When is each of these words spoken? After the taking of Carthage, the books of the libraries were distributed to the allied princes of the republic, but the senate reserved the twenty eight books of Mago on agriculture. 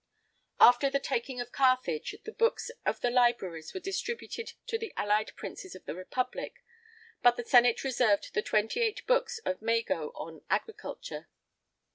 After 0.59 0.89
the 0.89 0.99
taking 0.99 1.39
of 1.39 1.51
Carthage, 1.51 2.15
the 2.23 2.31
books 2.31 2.71
of 2.87 3.01
the 3.01 3.11
libraries 3.11 3.71
were 3.71 3.79
distributed 3.79 4.53
to 4.65 4.79
the 4.79 4.91
allied 4.97 5.31
princes 5.35 5.75
of 5.75 5.85
the 5.85 5.93
republic, 5.93 6.63
but 7.21 7.37
the 7.37 7.45
senate 7.45 7.83
reserved 7.83 8.33
the 8.33 8.41
twenty 8.41 8.79
eight 8.81 9.05
books 9.05 9.37
of 9.45 9.61
Mago 9.61 10.09
on 10.15 10.41
agriculture. 10.49 11.27